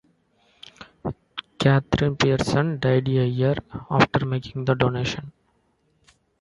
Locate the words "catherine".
1.59-2.15